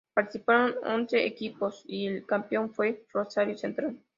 [0.15, 3.99] Participaron once equipos y el campeón fue Rosario Central.